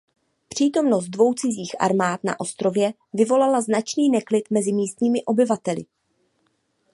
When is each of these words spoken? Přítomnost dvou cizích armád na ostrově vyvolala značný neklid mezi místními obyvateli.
Přítomnost 0.47 1.09
dvou 1.09 1.33
cizích 1.33 1.75
armád 1.79 2.23
na 2.23 2.39
ostrově 2.39 2.93
vyvolala 3.13 3.61
značný 3.61 4.09
neklid 4.09 4.51
mezi 4.51 4.73
místními 4.73 5.23
obyvateli. 5.25 5.85